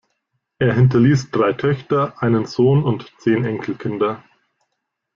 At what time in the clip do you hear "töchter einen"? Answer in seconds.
1.53-2.47